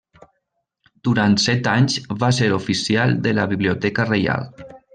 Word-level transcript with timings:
Durant 1.07 1.35
set 1.43 1.69
anys 1.73 1.99
va 2.23 2.31
ser 2.39 2.49
oficial 2.57 3.15
de 3.27 3.35
la 3.41 3.47
Biblioteca 3.53 4.09
Reial. 4.13 4.49